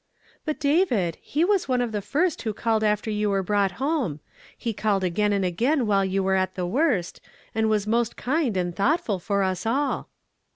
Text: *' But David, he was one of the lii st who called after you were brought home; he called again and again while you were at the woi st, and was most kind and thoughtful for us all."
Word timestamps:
*' 0.25 0.45
But 0.45 0.59
David, 0.59 1.19
he 1.21 1.45
was 1.45 1.67
one 1.69 1.79
of 1.79 1.91
the 1.91 2.01
lii 2.11 2.29
st 2.31 2.41
who 2.41 2.55
called 2.55 2.83
after 2.83 3.11
you 3.11 3.29
were 3.29 3.43
brought 3.43 3.73
home; 3.73 4.19
he 4.57 4.73
called 4.73 5.03
again 5.03 5.31
and 5.31 5.45
again 5.45 5.85
while 5.85 6.03
you 6.03 6.23
were 6.23 6.33
at 6.33 6.55
the 6.55 6.65
woi 6.65 7.05
st, 7.05 7.21
and 7.53 7.69
was 7.69 7.85
most 7.85 8.17
kind 8.17 8.57
and 8.57 8.75
thoughtful 8.75 9.19
for 9.19 9.43
us 9.43 9.63
all." 9.63 10.09